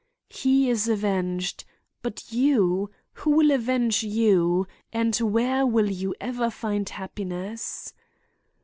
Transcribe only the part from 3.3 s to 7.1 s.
will avenge you, and where will you ever find